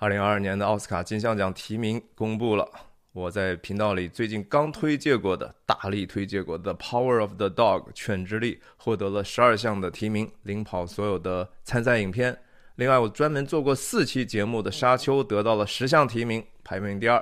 [0.00, 2.70] 二零二二年的奥斯卡金像奖提名公布了，
[3.10, 12.38] 我在频道里最近刚推荐过的、大力推荐过的《Power of the Dog》犬之力获得了十二项的提名，领跑所有的参赛影片。
[12.76, 17.20] 另外，我专门做过四期节目的《沙丘》得到了十项提名，排名第二。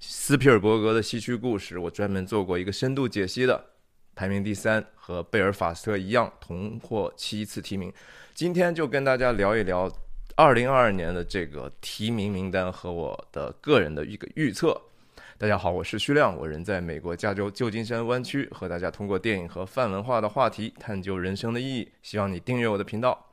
[0.00, 3.62] 斯皮尔伯格的《西区故事》，我专门做过一个深度解析的，
[4.14, 7.92] 排名第三，和贝尔法斯特一样，同获七次提名。
[8.32, 9.92] 今天就跟大家聊一聊。
[10.36, 14.76] 二零二二年的这个提名名单和我的个人的一个预测。
[15.38, 21.88] 大家好，我是徐亮，我人在美国加州旧金山湾区，和大家通过电影和泛文化的话题探究人生的意义。
[22.02, 23.26] 希望你订阅我的频道。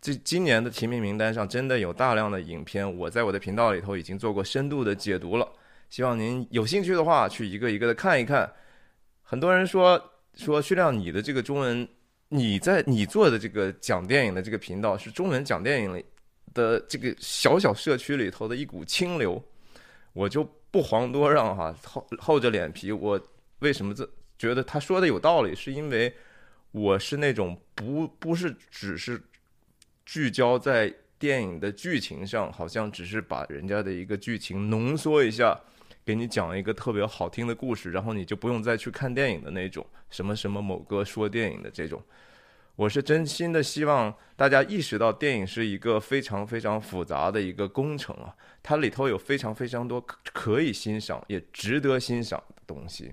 [0.00, 5.48] 这今年的提名名单上真的有大量的影片，我在我的频道里头已经做过深度的解读了。
[5.90, 8.52] 希望您有兴趣的话，去一个一个的看一看。
[9.22, 11.88] 很多人说说徐亮，你的这个中文。
[12.32, 16.04] 你在你做的这个讲电影的这个频道是中文讲电影里
[16.54, 19.42] 的这个小小社区里头的一股清流，
[20.12, 23.20] 我就不遑多让哈，厚厚着脸皮，我
[23.58, 25.56] 为什么这觉得他说的有道理？
[25.56, 26.12] 是因为
[26.70, 29.20] 我是那种不不是只是
[30.06, 35.60] 聚焦在电影的剧情上，好像只是把人家的一个剧情浓缩一下，
[36.04, 39.84] 给你讲一个特别好听的故事，然后你就不用再去看电影的那种。
[40.10, 42.02] 什么什么某个说电影的这种，
[42.80, 50.00] 我是真心的希望大家意识到，电影是一个非常非常复杂的一个工程啊，它里头有非常非常多
[50.32, 53.12] 可以欣赏也值得欣赏的东西。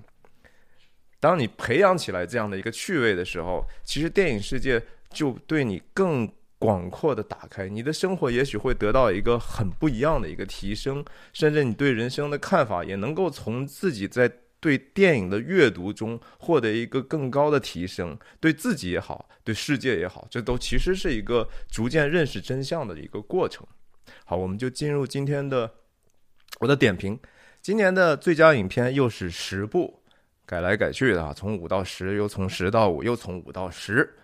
[1.19, 14.31] 当你培养起来这样的一个趣味的时候，其实电影世界就对你更广阔的打开，你的生活也许会得到一个很不一样的一个提升，甚至你对人生的看法也能够从自己在。
[14.67, 23.65] 对电影的阅读中获得一个更高的提升，对自己也好，对世界也好，这都其实是一个逐渐认识真相的一个过程。
[24.25, 25.71] 好，我们就进入今天的
[26.59, 27.17] 我的点评。
[27.61, 30.03] 今年的最佳影片又是十部，
[30.45, 34.17] 改来改去的啊，从五到十，又从十到五，又从五到十。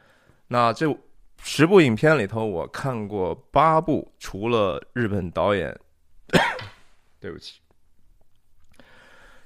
[0.49, 0.93] 那这
[1.41, 5.73] 十部影片里头，我看过八部，除了日本导演，
[7.21, 7.62] 对不起。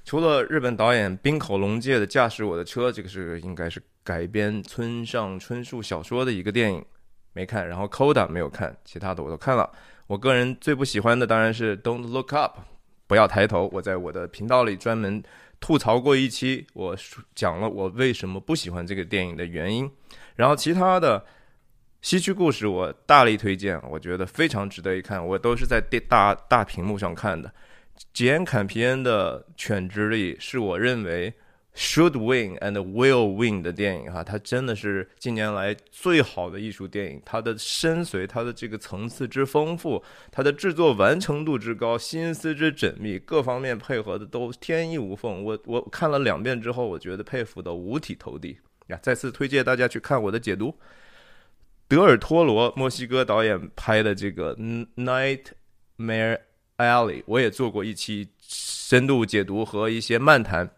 [0.08, 6.82] 除了日本导演滨口龙介的《驾驶我的车》，这个是应该是改编村上春树小说的一个电影，
[7.34, 7.68] 没看。
[7.68, 9.70] 然后《Coda》没有看，其他的我都看了。
[10.06, 12.58] 我个人最不喜欢的当然是《Don't Look Up》，
[13.06, 13.68] 不要抬头。
[13.70, 15.22] 我在我的频道里专门
[15.60, 16.96] 吐槽过一期，我
[17.34, 19.90] 讲了我为什么不喜欢这个电影的原因。
[20.36, 21.22] 然后其他的
[22.00, 25.22] 西区故事我大力推荐，我觉得非常值得一看。
[25.22, 27.52] 我都是在电大大屏幕上看的。
[28.12, 31.32] 吉恩·坎皮恩的《犬之力》是我认为
[31.74, 37.22] should win and will win 的电影哈，它真的是近年来最好的艺术电影。
[37.24, 45.44] 它的深邃，它的这个层次之丰富，它的制作完成度之高，心思之缜密，各方面配合的都天衣无缝。
[45.44, 48.58] 我我看了两遍之后，我觉得佩服的五体投地
[48.88, 48.98] 呀！
[49.00, 50.76] 再次推荐大家去看我的解读，
[51.86, 54.56] 德尔托罗墨西哥导演拍的这个
[54.96, 56.36] 《Nightmare》。
[56.78, 60.70] Ali，我也做过一期深度解读和一些漫谈，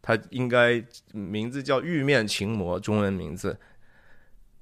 [0.00, 0.82] 它应该
[1.12, 3.58] 名字叫《玉面情魔》，中文名字。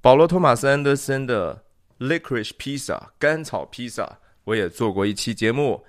[0.01, 1.63] 保罗·托马斯·安德森的
[2.05, 5.85] 《Licorice Pizza》甘草披萨，我也做过一期节目。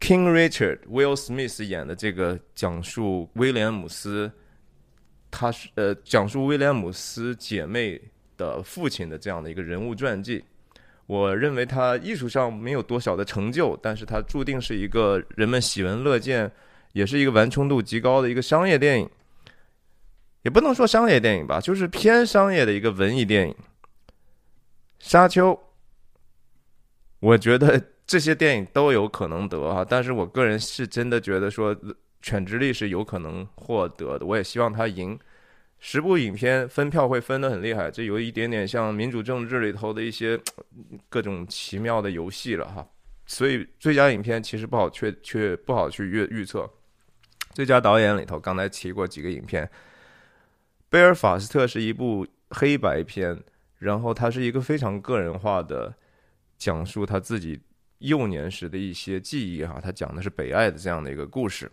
[0.00, 4.32] King Richard Will Smith 演的这个讲述威廉姆斯，
[5.30, 8.00] 他是呃讲述威廉姆斯姐妹
[8.38, 10.42] 的父亲的这样的一个人物传记。
[11.10, 16.48] 我认为他艺术上没有多少的成就，但是他注定是一个人们喜闻乐见，
[16.92, 19.10] 也是一个完成度极高的一个商业电影，
[20.42, 23.56] 也不能说商业电影吧，就是偏商业的一个文艺电影。
[25.00, 25.58] 沙丘，
[27.18, 31.74] 我觉得这些电影都有可能得啊，但是我个人是真的觉得说
[32.22, 35.18] 《犬之力》是有可能获得的，我也希望他赢。
[35.82, 40.38] 十部影片分票会分得很厉害，这有一点点像民主政治里头的一些
[41.08, 42.86] 各种奇妙的游戏了哈。
[43.26, 46.70] 所以最佳影片其实不好确确不好去预预测。
[47.54, 49.64] 最佳导演里头刚才提过几个影片，
[50.88, 53.42] 《贝尔法斯特》是一部黑白片，
[53.78, 55.94] 然后它是一个非常个人化的
[56.58, 57.58] 讲述他自己
[57.98, 61.70] 幼年时的一些记忆哈，他讲的是北爱的这样的一个故事。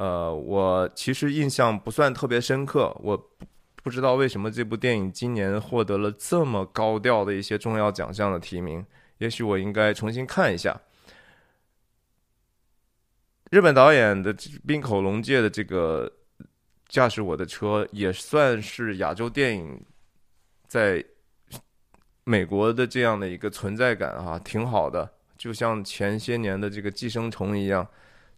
[0.00, 3.30] 呃，我其实印象不算特别深刻，我
[3.82, 8.82] 不知道为什么这部电影今年获得了这么高调的一些重要奖项的提名，
[9.18, 10.80] 也许我应该重新看一下。
[13.50, 14.34] 日本导演的
[14.66, 16.10] 滨口龙介的这个
[16.88, 19.84] 《驾驶我的车》也算是亚洲电影
[20.66, 21.04] 在
[22.24, 27.86] 美国的这样的一个存在感啊，挺好的，就像前些年的这个寄生虫一样，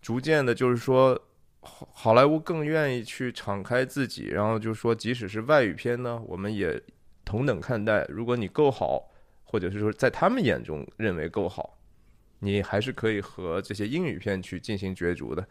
[0.01, 1.17] 逐渐的，就是说，
[1.63, 6.83] 好好莱坞更愿意去敞开自己，然后就说，即使是外语片呢，我们也
[7.25, 8.05] 同等看待。
[8.09, 9.11] 如果你够好，
[9.45, 11.79] 或者是说在他们眼中认为够好，
[12.41, 15.47] 你还是可以和这些英语片去进行角逐的。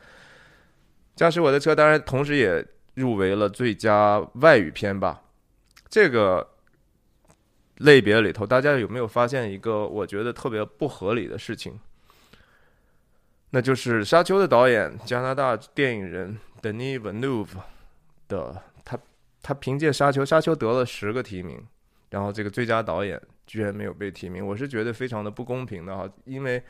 [1.16, 2.66] 驾驶我的车，当然同时也
[2.96, 5.24] 入围了最佳外语片吧。
[5.88, 6.56] 这个
[7.78, 11.80] 类别里头，大家有没有发现一个我觉得特别不合理的事情？
[13.52, 17.56] 那就是《沙丘》的导演加拿大电影人 Denis Villeneuve
[18.28, 18.98] 的他，
[19.42, 21.66] 他凭借《沙丘》，《沙丘》得了十个提名，
[22.10, 26.62] 然后这个最佳导演居然没有被提名，我是觉得非常的不公平的哈，因为。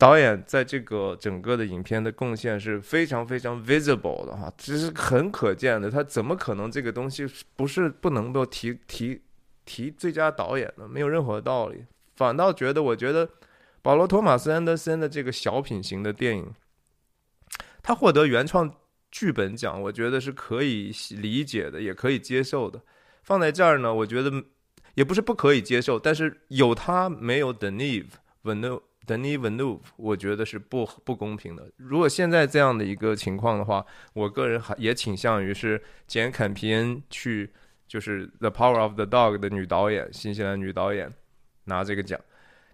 [0.00, 5.90] 导演在这个整个的影片的贡献是非常非常 visible 的哈，其实很可见的。
[5.90, 9.20] 他怎么可能这个东西不是不能够提提
[9.64, 10.86] 提最佳导演呢？
[10.86, 11.84] 没有任何道理。
[12.14, 13.28] 反倒觉得，我觉得
[13.82, 16.52] 保罗·托马斯·安德森的这个小品型的电影，
[17.82, 18.72] 他获得原创
[19.10, 22.80] 剧本奖，我觉得是可以理解的，也可以接受的。
[23.22, 24.30] 放在这儿呢，我觉得
[24.94, 28.06] 也不是不可以接受，但是有他没有 Denis
[28.42, 31.70] v n e Denis Villeneuve，我觉得是不不公平的。
[31.76, 33.82] 如果现在这样的一个情况的话，
[34.12, 37.50] 我个人还也倾向于是简·坎皮恩去，
[37.86, 41.10] 就是《The Power of the Dog》的女导演，新西兰女导演
[41.64, 42.20] 拿这个奖。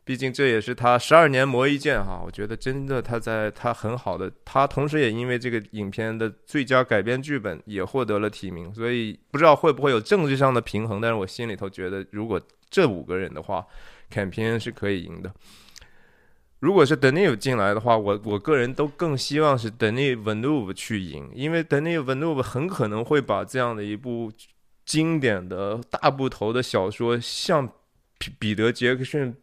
[0.05, 2.23] 毕竟这也是他十二年磨一剑哈。
[2.25, 8.73] 我觉得真的他在他很好的，他同时也因为这个影片的最佳改编剧本也获得了提名。
[8.75, 13.65] 所以不知道会不会有政治上的平衡，但是我心里头觉得，如果这五个人的话，
[14.11, 15.33] 坎皮恩是可以赢的。
[16.61, 22.33] 如果是 Denis 进来的话，我我个人都更希望是 Denis v e n u v e 去赢，因为 Denis v e n u
[22.33, 24.33] v e 很可能会把这样的一部
[24.87, 27.71] 经典的大部头的小说，像
[28.39, 29.35] 彼得杰克逊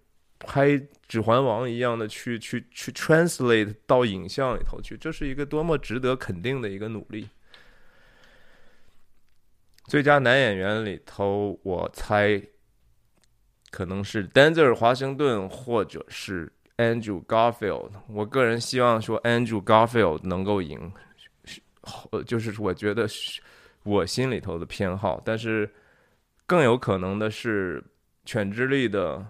[0.46, 0.70] 拍
[1.08, 7.28] 《指环王》一样的去去去 translate 到影像里头去，这是一个多么值得肯定的一个努力。
[9.86, 12.42] 最佳男演员里头，我猜
[13.70, 16.52] 可能是丹泽尔·华盛顿，或者是。
[16.78, 20.92] Andrew Garfield，我个人希望说 Andrew Garfield 能够赢，
[22.26, 23.08] 就是我觉得
[23.84, 25.22] 我心里头的偏好。
[25.24, 25.72] 但是
[26.48, 27.80] 更有可能的是
[28.26, 29.24] 《犬之力》的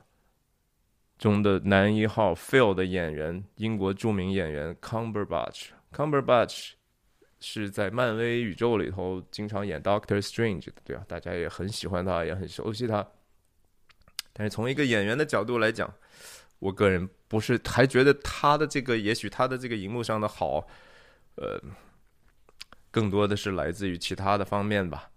[1.21, 5.67] 中的男一号 Phil 的演员，英国著名演员 Cumberbatch。
[5.93, 6.71] Cumberbatch
[7.39, 13.07] 是在漫威宇宙里头经常演 Doctor Strange 的，对啊，大家也很喜欢他，也很熟悉他。
[14.33, 15.93] 但是从一个演员的角度来讲，
[16.57, 20.67] 我个人不是还觉得他的这个，也许他的这个荧幕上的好，
[21.35, 21.61] 呃，
[22.89, 25.11] 更多的是来自于其他的方面吧。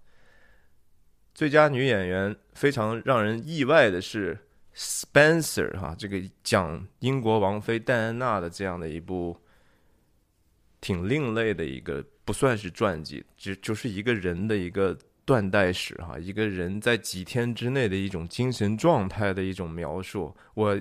[1.33, 4.39] 最佳女演员非常让人意外的是
[4.75, 9.37] Spencer 哈，这个讲英国王妃戴安娜的这样的一部
[10.81, 20.81] 挺另类的一个，不算是传记，就就是一个人的一个断代史哈，一个人在几天之内的一种精神状态的一种描述，我。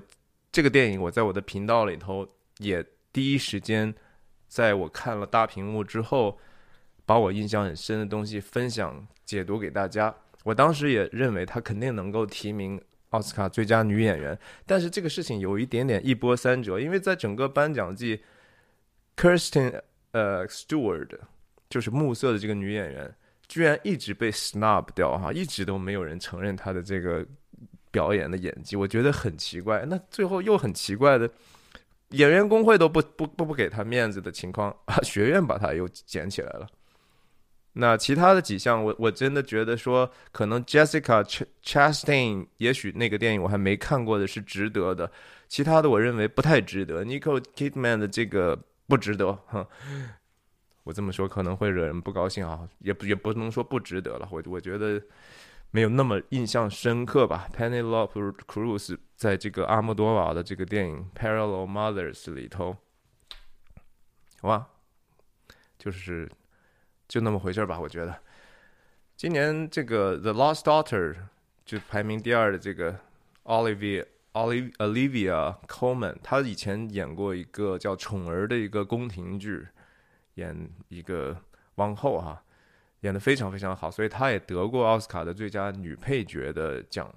[0.56, 2.28] 这个电影我在我的频道里头
[2.60, 3.92] 也第一时间，
[4.48, 6.38] 在我看了大屏幕之后，
[7.08, 10.14] 把我印象很深的东西分享解读给大家。
[10.44, 12.80] 我当时也认为他肯定能够提名
[13.14, 14.38] 奥斯卡最佳女演员，
[14.68, 18.22] 但是这个事情有一点点一波三折，因为在整个颁奖季
[19.16, 21.10] ，Kirsten 呃 Stewart
[21.70, 23.16] 就是暮色的这个女演员，
[23.48, 27.26] 居然一直被 snub 掉哈，一直都没有人承认她的这个。
[27.94, 29.86] 表演的演技，我觉得很奇怪。
[29.88, 31.30] 那最后又很奇怪的，
[32.10, 36.68] 演员工会都不不不不给他面子的情况，学院把他又捡起来了。
[37.74, 41.24] 那其他的几项，我我真的觉得说，可能 Jessica
[41.64, 45.12] Chastain，也许那个电影我还没看过的是值得的，
[45.48, 47.04] 其他的我认为不太值得。
[47.04, 49.66] Nicole Kidman 的这个不值得，哼，
[50.84, 54.28] 我这么说可能会惹人不高兴啊，也不也不能说不值得了。
[54.32, 55.02] 我我觉得。
[55.76, 62.78] 没有那么印象深刻吧？Penelope Cruz 在这个阿莫多瓦的这个电影《Parallel Mothers》里头，
[64.40, 64.68] 好吧，
[65.80, 66.30] 就是
[67.08, 67.80] 就那么回事儿吧。
[67.80, 68.18] 我觉得
[69.16, 71.14] 今年这个《The Lost Daughter》
[71.66, 73.00] 就排名第二的这个
[73.44, 79.68] Olivia Olivia Coleman，她以前演过一个叫《宠儿》的一个宫廷剧，
[80.36, 81.38] 演一个
[81.76, 82.44] 王后哈。
[83.02, 87.14] 演的非常非常好，所以她也得过奥斯卡的最佳女配角的奖。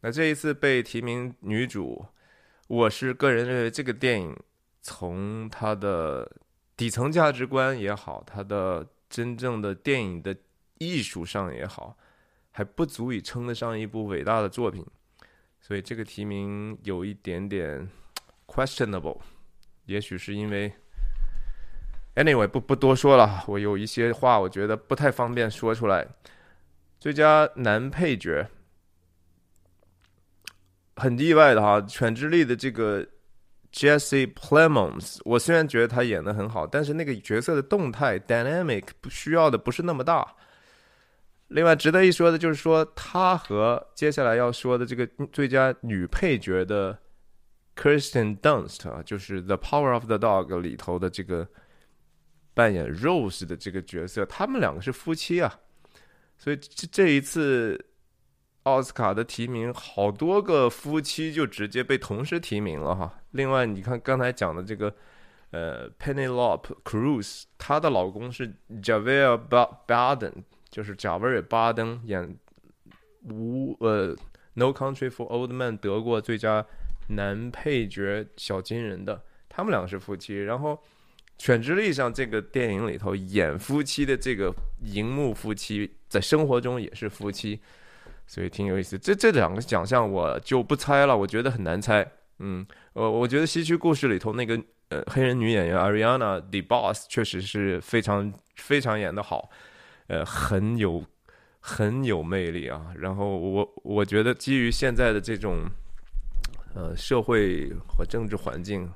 [0.00, 2.06] 那这一次被提名女主，
[2.66, 4.34] 我是个人认为这个电影
[4.80, 6.30] 从它的
[6.76, 10.36] 底层价值观也好，它的真正的电影的
[10.78, 11.96] 艺术上也好，
[12.50, 14.84] 还不足以称得上一部伟大的作品。
[15.60, 17.88] 所以这个提名有一点点
[18.46, 19.18] questionable，
[19.86, 20.72] 也许是因为
[22.14, 26.06] anyway 不不多说了，我有一些话我觉得不太方便说出来。
[27.00, 28.48] 最佳男配角
[30.96, 33.06] 很意外的哈，《犬之力》的这个
[33.76, 40.34] Jesse Plemons，我虽然觉得他演的很好，但是那个角色的动态 dynamic 不需要的不是那么大。
[41.48, 46.98] 另外值得一说的就是说，他和接下来要说的这个最佳女配角的
[47.76, 51.46] Kristen Dunst 啊，就是《The Power of the Dog》里头的这个
[52.54, 55.60] 扮演 Rose 的这个角色，他们两个是夫妻啊。
[56.38, 57.78] 所以这这一次
[58.62, 63.20] 奥斯卡的提名，好多个夫妻就直接被同时提名了哈。
[63.36, 64.92] 另外，你看刚才讲的这个
[65.52, 68.52] 呃 Penelope Cruz，她的老公是
[68.82, 69.40] Javier
[69.86, 70.32] Bardem，
[70.70, 72.36] 就是贾维尔·巴登演
[73.22, 74.16] 无呃
[74.54, 76.66] 《No Country for Old Men》得过最佳
[77.08, 80.42] 男配角小金人的，他们两个是夫妻。
[80.42, 80.82] 然后。
[81.38, 84.50] 犬之力上这个电影里头演夫妻的这个
[84.80, 87.60] 荧幕夫妻，在生活中也是夫妻，
[88.26, 88.98] 所以挺有意思。
[88.98, 92.10] 这这两个奖项我就不猜了，我觉得很难猜。
[92.38, 99.50] 嗯，我我觉得《西区故事》里头那个呃黑人女演员 Ariana DeBoss 确实是非常非常演的好，
[100.08, 101.04] 呃很有
[101.60, 102.92] 很有魅力啊。
[102.96, 105.64] 然后我我觉得基于现在的这种
[106.74, 108.90] 呃社会和政治环境。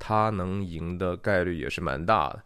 [0.00, 2.44] 她能赢的概率也是蛮大的。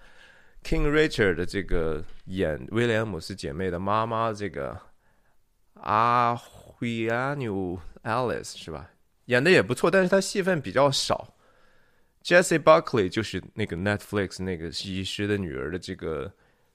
[0.64, 4.80] King Richard 的这个演威廉姆斯姐妹的妈妈，这个
[5.74, 8.88] 阿惠安纽 Alice 是吧？
[9.26, 11.34] 演的也不错，但是他戏份比较少。
[12.22, 16.32] Jesse Buckley 就是那个 Netflix 那个医师的女儿的这个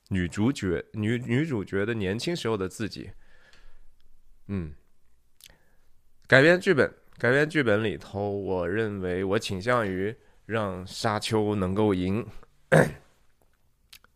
[0.09, 3.11] 女主角，女女主角的年轻时候的自己。
[4.47, 4.73] 嗯，
[6.27, 10.15] 改编剧本，改编剧本里头，我认为我倾向于。
[10.47, 12.25] 让沙丘能够赢，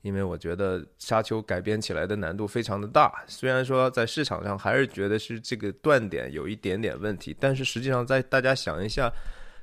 [0.01, 3.23] 因为我觉得沙丘改编起来的难度非常的大。
[3.27, 9.11] 虽然说在市场上还是觉得是这个断点有一点点问题，但是实际上在大家想一下，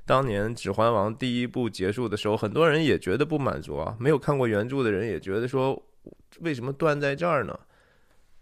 [0.07, 3.97] 当年《指环王》第一部结束的时候，很多人也觉得不满足啊。
[3.99, 5.80] 没有看过原著的人也觉得说，
[6.40, 7.59] 为什么断在这儿呢？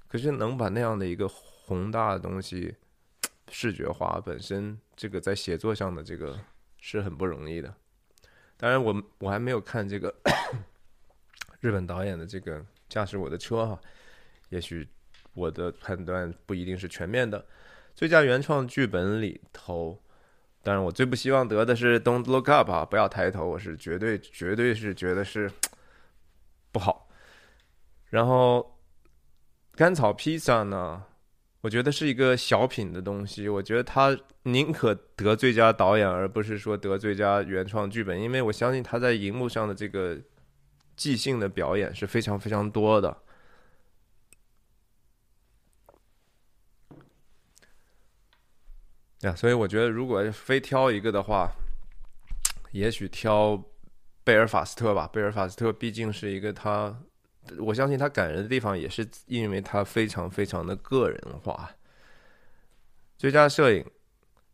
[0.09, 2.75] 可是能把那样的一个宏大的东西
[3.51, 6.39] 视觉化，本身这个在写作上的这个
[6.81, 7.75] 是很不容易的。
[8.57, 10.15] 当然，我我还没有看这个
[11.61, 13.81] 日本导演的这个驾驶我的车哈，
[14.51, 14.87] 也许
[15.35, 17.45] 我的判断不一定是全面的。
[17.95, 19.99] 最佳原创剧本里头，
[20.63, 25.51] 当然我最不希望得的是《Don't Look Up》啊，不要抬头，我是绝对绝对是觉得是
[26.73, 27.09] 不好。
[28.11, 28.79] 然后
[29.75, 31.05] 甘草披萨呢？
[31.63, 33.49] 我觉得是一个小品的东西。
[33.49, 40.17] 我觉得他宁可得最佳导演，而不是说得最佳原创剧本，因为我相信他在荧幕上的这个
[40.97, 43.23] 即兴的表演是非常非常多的。
[49.21, 51.51] 呀，所以我觉得如果非挑一个的话，
[52.73, 53.63] 也许挑
[54.23, 55.09] 贝尔法斯特吧。
[55.13, 57.03] 贝尔法斯特毕竟是一个他。
[57.59, 61.71] 我相信他感人的地方也是因为他非常非常的个人化。
[63.17, 63.85] 最佳摄影，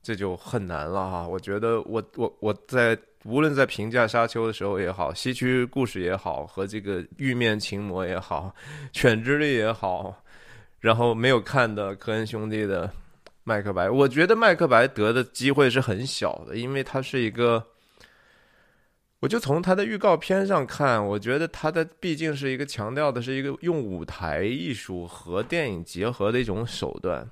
[0.02, 1.26] 这就很难了哈。
[1.26, 8.54] 我觉得我我我在无论在评价《沙丘》的时候也好，《西区故事》也好，和这个《玉面情魔》也好，
[8.92, 10.22] 《犬之力》也好，
[10.80, 12.88] 然后没有看的科恩兄弟的
[13.44, 17.64] 《麦克白》，我觉得《麦克白》得的机会是很小的，因为它是一个。
[19.20, 27.30] 我就从他的预告片上看，我觉得他的毕竟是一个强调的是一个用舞台艺术和电影结合的一种手段。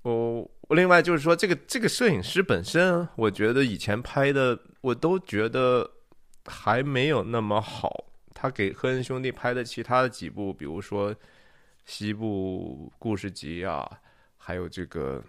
[0.00, 5.90] 我另外就是说，这个这个摄影师本身，我觉得以前拍的我都觉得
[6.46, 8.06] 还没有那么好。
[8.34, 11.14] 他给科恩兄弟拍的其他的几部，比如说
[11.84, 13.88] 《西部故事集》啊，
[14.36, 15.20] 还有这个《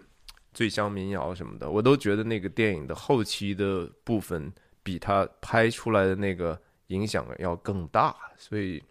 [0.52, 4.52] 醉乡民谣》什么的，我都觉得那个电影的后期的部分。
[4.86, 8.82] 比他拍出来的那个影响要更大，所以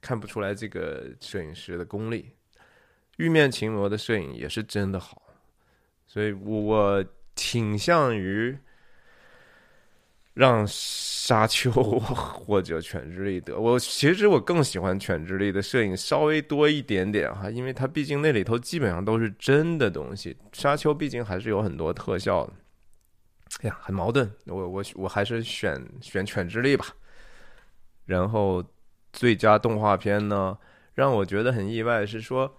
[0.00, 2.30] 看不出来这个摄影师的功力。
[3.18, 5.20] 玉面情魔的摄影也是真的好，
[6.06, 8.56] 所以我倾向于
[10.34, 13.58] 让沙丘 或者犬之力得。
[13.58, 22.52] 我其实我更喜欢犬之力的摄影稍微多一点点哈，因为它毕竟那里头基本上都是真的东西，沙丘毕竟还是有很多特效的。
[23.62, 24.28] 哎呀，很矛盾。
[24.46, 26.86] 我我我还是选选《犬之力》吧。
[28.06, 28.62] 然后
[29.12, 30.58] 最佳动画片呢，
[30.94, 32.58] 让我觉得很意外是说，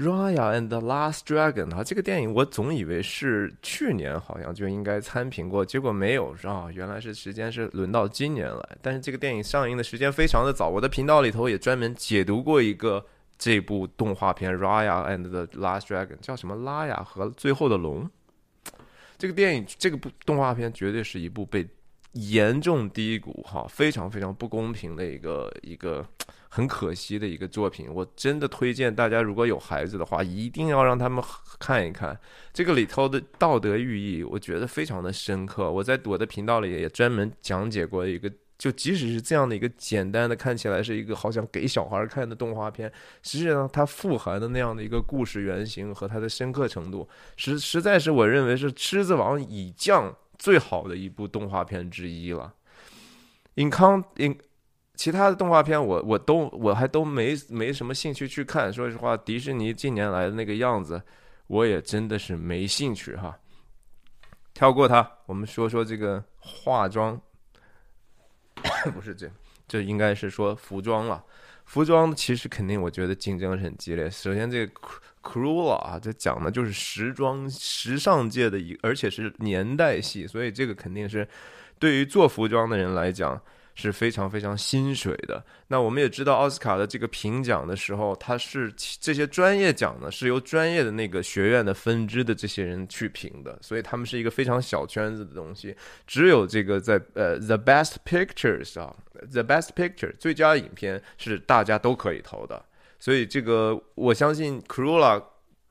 [0.00, 8.78] Raya and the Last Dragon 啊，这个电影我总以为是去年好像就应该参评过，结果没有啊，原来是时间是轮到今年来。
[8.80, 13.04] 但是这个电影上映的时间非常的早，我的频道里头也专门解读过一个
[13.36, 18.08] 这部动画片 Raya and the Last Dragon，叫什么拉雅和最后的龙。
[19.18, 21.68] 这个电影这个部动画片绝对是一部被
[22.12, 26.06] 严重低估哈，非常非常不公平的一个一个。
[26.52, 31.22] 很可惜的一个作品，我真的推荐大家，如果有孩子的话，一定要让他们
[31.60, 32.18] 看一看
[32.52, 35.70] 这个里头的道德寓意，我觉得非常的深刻。
[35.70, 52.52] 我在我的频道里也专门讲解过一个，就即使是这样的一个简单的，看起来是一个好像给小孩看的动画片，实际上它富含的那样的一个故事原型和它的深刻程度，实实在是我认为是《狮子王》以降最好的一部动画片之一了。
[53.56, 54.38] In con in
[54.94, 58.72] 其他的动画片，我我都我还都没没什么兴趣去看。
[58.72, 61.02] 说实话，迪士尼近年来的那个样子，
[61.46, 63.38] 我也真的是没兴趣哈。
[64.54, 67.20] 跳过它，我们说说这个化妆，
[68.94, 69.30] 不是这，
[69.68, 71.22] 这应该是说服装了。
[71.66, 74.08] 服装其实肯定，我觉得竞争很激烈。
[74.10, 74.80] 首先，这个
[75.22, 81.26] Cruella 啊，这讲的就是时装时尚界的一，而且是年代戏，所以这个肯定是
[81.78, 83.40] 对于做服装的人来讲。
[83.76, 85.42] 是非常非常薪水的。
[85.68, 95.74] 那我们也知道，奥斯卡的这个评奖的时候，它是这些专业奖呢，是由专业的那个学院的分支的这些人去评的，所以他们是一个非常小圈子的东西。
[96.06, 98.94] 只有这个在呃，The Best Pictures 啊
[99.30, 102.62] ，The Best Picture 最佳影片是大家都可以投的。
[103.00, 105.20] 所以这个我相信 c r u l a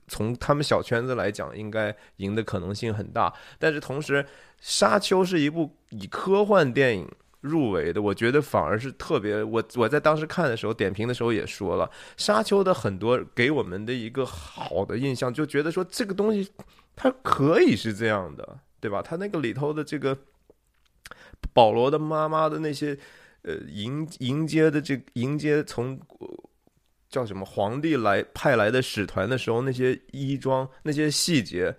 [0.09, 3.33] 从他们小圈子来讲，应该赢的可能性很大。
[3.57, 4.21] 但是同时，
[4.59, 7.07] 《沙丘》是一部以科幻电影。
[7.41, 9.41] 入围的，我觉得反而是特别。
[9.41, 11.85] 我我在当时看的时候，点评的时候也说了，
[12.17, 16.51] 《沙丘》的很多给我们的一个好的印象，就觉得说这个东西
[16.97, 19.01] 它可以是这样的，对吧？
[19.01, 20.17] 它那个里头的这个
[21.53, 22.99] 保罗的妈妈的那些
[23.43, 25.97] 呃迎迎接的这迎接从
[27.09, 31.75] 叫什么皇帝来派来的使团的时候，那些衣装那些细节，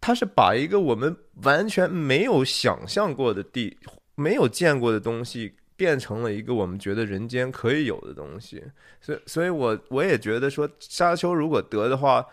[0.00, 3.78] 他是把一个我们完全没有想象过的地。
[4.20, 8.60] 没有见过的东西变成了一个我们觉得人间可以有的东西，
[9.00, 12.26] 所以，所以我我也觉得说，沙丘如果得的话，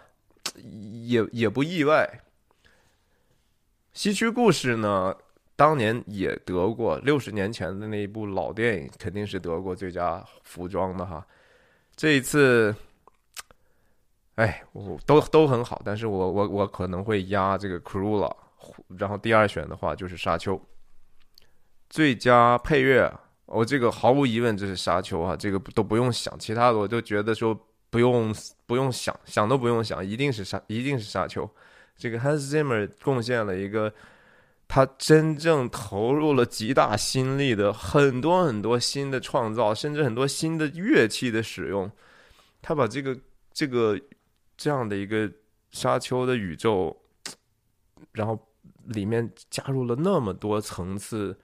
[0.63, 2.23] 也也不意外。
[3.93, 5.15] 西区故事呢，
[5.55, 11.23] 当年也得过，六十年前的那一部老电影肯定是得过最佳服装的哈。
[11.95, 12.75] 这一次，
[14.35, 18.35] 哎，我都都很好，但是我我我可能会压这个 crew 了，
[18.97, 20.59] 然后第二选的话就是沙丘。
[21.89, 23.11] 最佳配乐，
[23.45, 27.57] 我这个毫无疑问这是沙丘啊，这个都不用想，其他的我就觉得说
[27.89, 31.49] 不用不用想，想都不用想，一定是沙一定是沙丘。
[31.95, 33.93] 这个 Hans Zimmer 贡献了一个
[34.67, 41.89] 他真正投入了极大心力的很多很多新的创造，甚至很多新的乐器的使用，
[42.61, 43.17] 他把这个
[43.53, 43.99] 这个
[44.57, 45.31] 这样的一个
[45.71, 46.95] 沙丘的宇宙，
[48.11, 48.39] 然后
[48.85, 51.37] 里面加入了那么多层次。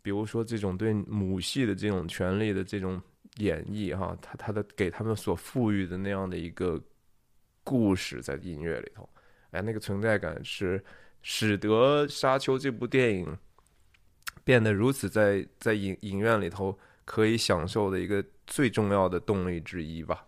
[0.00, 3.02] 比如说这种对母系的这种权利的这种
[3.38, 6.80] 演绎，哈，他他的给他们所赋予的那样的一个
[7.62, 9.06] 故事在音乐里头，
[9.50, 10.82] 哎，那个存在感是
[11.30, 13.36] 使得《沙丘》这部电影
[14.44, 20.24] 变得如此在在影影院里头可以享受的一个最重要的动力之一吧。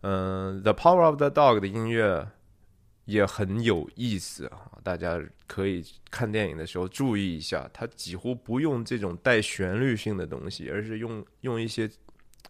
[0.00, 2.28] 嗯，《The Power of the Dog》的音乐。
[3.04, 4.70] 也很有意思啊！
[4.82, 11.90] 大家可以看电影的时候注意一下，它几乎不用这种带旋律性的东西，而是用用一些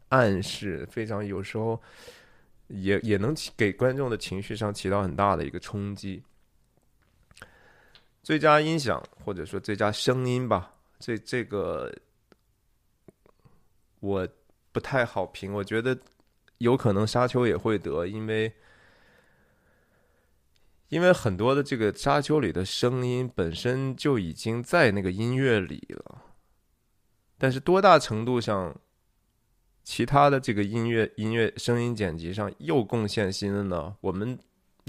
[0.09, 1.81] 暗示，非常有时候
[2.67, 6.21] 也也能给观众的情绪上起到很大的一个冲击。
[8.29, 11.91] 最佳音响或者说最佳声音吧，这这个
[14.01, 14.29] 我
[14.71, 15.99] 不太好评，我觉得
[16.59, 18.53] 有可能沙丘也会得，因为。
[20.91, 26.23] 因为很多的这个沙丘里的声音本身就已经在那个音乐里了，
[27.38, 28.79] 但是多大程度上，
[29.83, 33.97] 其他的这个音乐音乐声音剪辑上又贡献新的呢？
[34.03, 34.38] 我们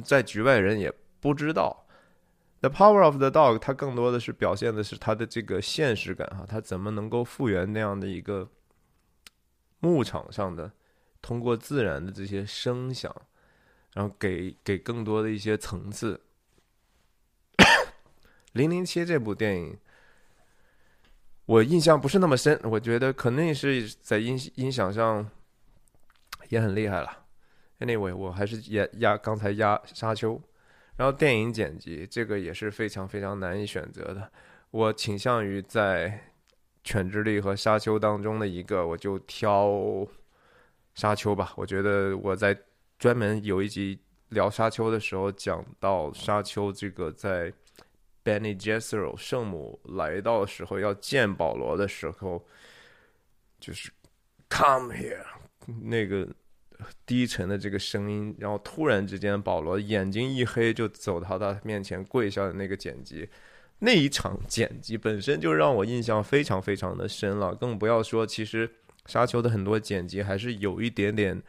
[0.03, 1.85] 在局外人也不知道。
[2.61, 8.49] The Power of the Dog，它更多的是表现的是它的这个现实感哈，它怎么能够复原那样的一个
[9.79, 10.71] 牧场上的
[11.21, 13.15] 通过自然的这些声响。
[13.95, 16.21] 然后给给更多的一些层次。
[18.51, 19.75] 零零七这部电影，
[21.45, 25.27] 我印象不是那么深，我觉得肯定是在音音响上
[26.49, 27.25] 也很厉害了。
[27.79, 30.39] Anyway，我还是压压刚才压沙丘，
[30.99, 34.29] 然后电影剪辑这个也是非常非常难以选择的。
[34.69, 36.09] 我倾向于在
[36.83, 39.69] 《犬之力》和《沙丘》当中的一个，我就挑
[40.95, 41.53] 《沙丘》吧。
[41.55, 42.59] 我觉得我在
[42.97, 47.49] 专门有一集聊《沙丘》的时候，讲到《沙丘》这个在
[48.21, 52.45] Benny Jassero 圣母来到的时候要见保罗的时候，
[53.57, 53.89] 就是
[54.49, 55.23] Come here
[55.65, 56.27] 那个。
[57.05, 63.27] 低沉的这个声音，然后突然之间，保罗眼睛一黑，就走到他面前跪下的那个剪辑，
[63.79, 67.53] 那一场剪辑本身就让我印象非常非常的深了。
[67.53, 68.69] 更不要说，其实
[69.05, 71.41] 沙丘的很多剪辑还是有一点点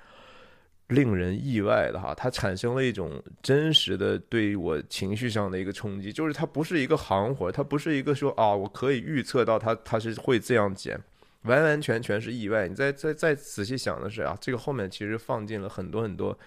[0.88, 11.00] 令人意外的哈，它产生了一种真实的对我情绪上的一个冲击，就是它不是一个行活，它不是一个说啊，我可以预测到它它是会这样剪。
[11.42, 12.68] 完完全全是意外。
[12.68, 16.38] 你再再再仔细想的是啊，这个后面其实放进了很多很多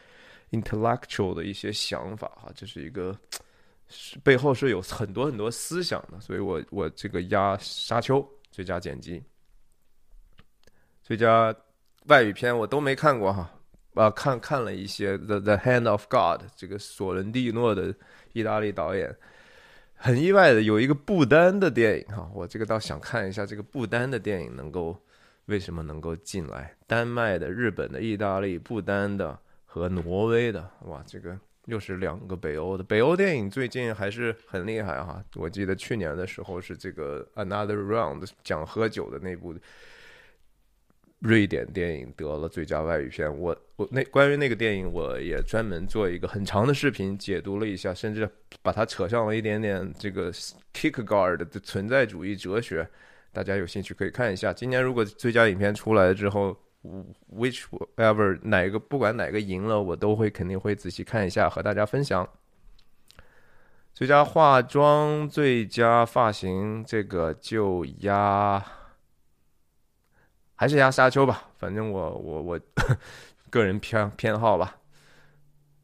[0.51, 3.17] intellectual 的一些想法哈，这是一个
[3.87, 6.19] 是背后是有很多很多思想的。
[6.19, 9.23] 所以我我这个压沙丘最佳剪辑，
[11.01, 11.55] 最佳
[12.05, 13.51] 外语片我都没看过哈
[13.95, 17.95] 啊，看看了一些 The The Hand of God 这个索伦蒂诺的
[18.33, 19.15] 意大利导演。
[20.05, 24.93] 很意外的，有一个不丹的电影哈，我这个倒想看一下这个不丹的电影能够
[25.45, 26.75] 为什么能够进来？
[26.85, 32.83] 丹麦的、日本的、意大利、不丹的和挪威的，哇，这个又是两个北欧的。
[32.83, 39.55] 北欧电影最近还是很厉害哈，我记得去年的时候是这个 Another Round 讲喝酒的那部。
[41.23, 48.29] 瑞典电影得了最佳外语片，我我那关于那个电影，我也专门做一个很长的视频解读了一下，甚至
[48.61, 50.29] 把它扯上了一点点这个
[50.73, 52.85] Kierkegaard 的存在主义哲学。
[53.31, 54.51] 大家有兴趣可以看一下。
[54.51, 56.53] 今年如果最佳影片出来之后
[57.33, 62.27] ，whichever 哪个不管哪个赢了，我都会肯定会仔细看一下，和大家分享。
[63.93, 68.61] 最佳化妆、最佳发型，这个就压。
[70.55, 72.59] 还是压沙丘吧，反正我我我
[73.49, 74.77] 个人偏偏好吧。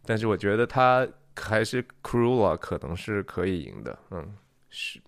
[0.05, 4.35] 但是我觉得他还是 Cruella 可能是可以赢的，嗯，
[4.69, 4.99] 是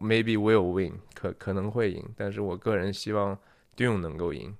[0.00, 2.04] Maybe will win，可可能会赢。
[2.16, 3.38] 但是我个人希望
[3.76, 4.54] Dune 能够赢。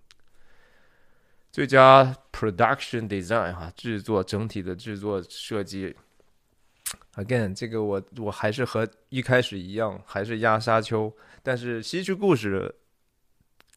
[1.51, 5.95] 最佳 Production Design 哈，制作整体的制作设计。
[7.15, 11.13] Again，这个我我还是和一开始一样，还是压沙丘。
[11.43, 12.75] 但是西区故事。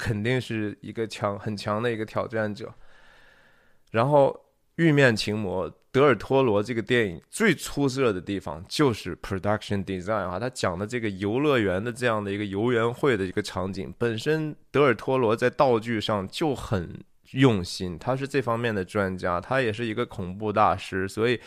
[0.02, 2.74] 肯定是一个强很强的一个挑战者。
[3.92, 4.30] 然后
[4.84, 21.40] 《玉面情魔》德尔托罗这个电影最出色的地方就是 production design 啊，他讲的这个游乐园的这样的一个游园会的一个场景，本身德尔托罗在道具上就很用心，他是这方面的专家，他也是一个恐怖大师，所以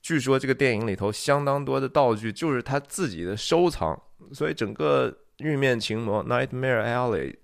[0.00, 4.02] 据说这个电影里头相当多的道具就是他自己的收藏，
[4.32, 5.10] 所以整个
[5.44, 7.36] 《玉面情魔》Nightmare Alley。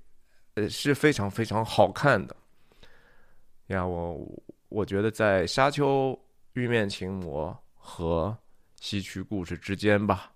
[0.54, 2.34] 呃，是非常非常好看的
[3.68, 3.86] 呀！
[3.86, 6.10] 我我觉得在《沙丘》
[6.54, 8.36] 《玉面情魔》和
[8.84, 10.32] 《西区故事》之间吧，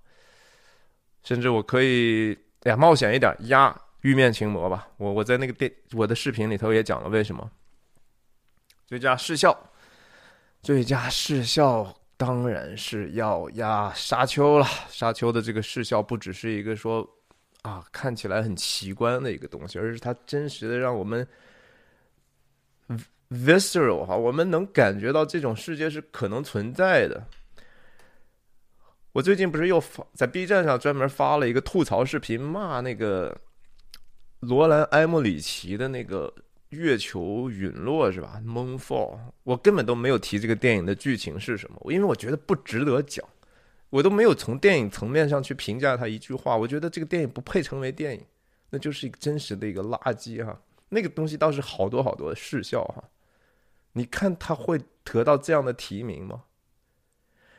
[1.24, 3.70] 甚至我可以哎呀冒险一点压
[4.02, 4.88] 《玉面情魔》吧。
[4.98, 7.50] 我我在那个电我的视频里头也讲了为什么。
[8.86, 9.58] 最佳视效，
[10.62, 14.64] 最佳视效当然是要压《沙丘》了。
[14.88, 17.04] 《沙丘》的这个视效不只是一个说。
[17.64, 21.26] 啊，看起来很奇观的一个东西，而是它真实的让我们
[23.30, 27.26] visceral 哈，我们能感觉到这种世界是可能存在的。
[29.12, 33.34] 我最近不是又发在 B 站上专门发了一个吐槽视频，骂那个
[34.40, 36.34] 罗兰埃莫里奇的那个
[36.68, 43.26] 月球陨落是吧？Moonfall，我根本都没有提这个电影的剧情是什么，因为我觉得不值得讲。
[43.94, 48.26] 我都没有从电影层面上去评价他一句话，我觉得这个电影不配成为电影，
[48.70, 50.60] 那就是一个真实的一个垃圾哈。
[50.88, 53.04] 那个东西倒是好多好多的视效哈，
[53.92, 56.42] 你看他会得到这样的提名吗？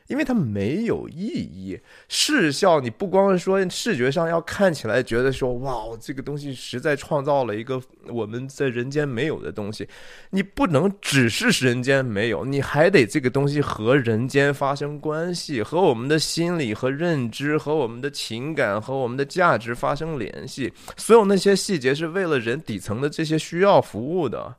[0.08, 9.88] 因为它没有意义，视效你不光是说视觉上要看起来觉得说哇，这个东西实在创造了一个我们在人间没有的东西，
[10.30, 24.54] 你不能只是人间没有，你还得这个东西和人间发生关系，和我们的心理和认知和我们的情感和我们的价值发生联系，所有那些细节是为了人底层的这些需要服务的，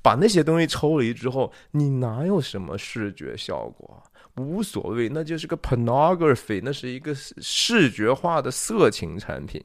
[0.00, 4.02] 把那些东西抽离之后，你哪有什么视觉效果？
[4.38, 9.62] 无所谓，那就是个 pornography，那是一个视觉化的色情产品。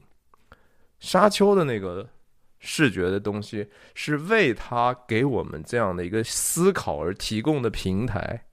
[1.00, 2.08] 沙丘的那个
[2.58, 8.46] 视觉的东西，是为他给我们这样的一个思考而提供的平台。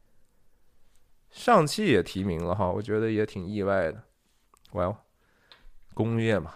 [1.30, 4.04] 上汽也提名了哈，我觉得也挺意外的。
[4.74, 4.98] Well，
[5.94, 6.56] 工业嘛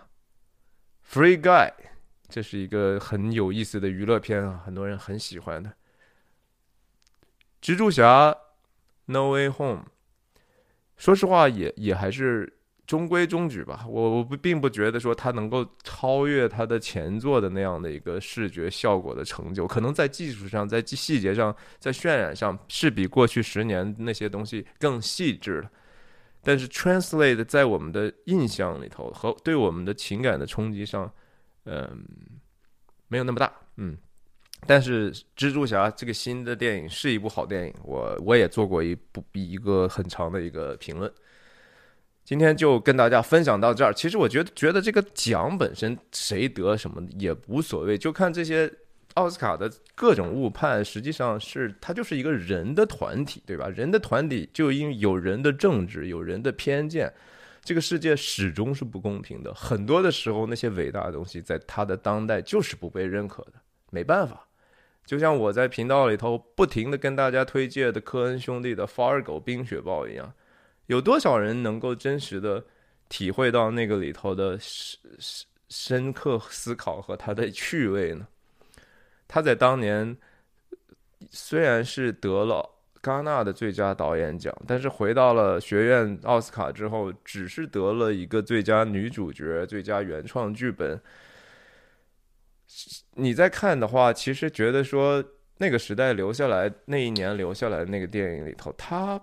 [1.09, 1.71] ，Free Guy，
[2.27, 5.73] 这是一个很有意思的娱乐片啊，很多人很喜欢的。
[7.61, 8.35] 蜘蛛侠
[9.05, 9.85] ，No Way Home，
[10.97, 12.51] 说实话也也还是。
[12.87, 25.71] 中规中矩吧，我我不并不觉得说它能够超越它的前作的那样的一个视觉效果的成就，可能在技术上、在细节上、在渲染上是比过去十年那些东西更细致了。
[26.43, 31.11] 但是 translate 在我们的印象里头和对我们的情感的冲击上，
[31.63, 32.05] 嗯，
[33.07, 33.51] 没有那么大。
[33.77, 33.97] 嗯，
[34.67, 41.11] 但是蜘蛛侠这个新的电影是一部好电影，我我也做过一部比一个很长的一个评论。
[42.23, 43.93] 今天就跟大家分享到这儿。
[43.93, 48.71] 其实我觉得，觉得这个奖本身谁得什么也无所谓，就看这些
[49.13, 53.69] 奥斯卡的各种误判，实际上是它就是一个人的团体，对吧？
[53.69, 57.13] 人的团体就因有人的政治，有人的偏见，
[57.63, 59.53] 这个世界始终是不公平的。
[59.53, 63.53] 很多的时候，那些伟大的东西在他的当代就是不被认可的，
[63.95, 64.47] 没办法。
[65.05, 70.33] 就像我在频道里头不停的跟大家推荐的科恩兄弟的《Fargo》冰雪暴一样。
[70.87, 72.65] 有多少人能够真实的
[73.07, 78.27] 体会到那个里头的深深深刻思考和他的趣味呢？
[79.27, 80.15] 他在当年
[81.31, 82.69] 虽然是得了
[83.01, 90.99] 戛纳的最佳导演奖，但是回到了学院奥斯卡之后，只是得了一个最佳女主角、最佳原创剧本。
[93.15, 95.23] 你在看的话，其实觉得说
[95.57, 99.21] 那个时代留下来那一年留下来的那个电影里头，他。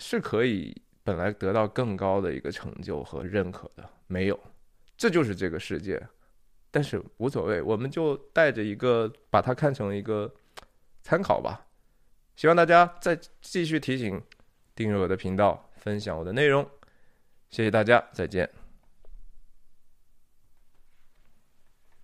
[0.00, 4.38] 是可以本来得到更高的一个成就和认可的，没有，
[4.96, 6.00] 这就是这个世界。
[6.70, 10.32] 但是无所谓，我们就带着一个把它看成一个
[11.02, 11.66] 参考吧。
[12.36, 14.22] 希望大家再继续提醒
[14.76, 16.64] 订阅我的频道，分享我的内容。
[17.50, 18.57] 谢谢大家，再见。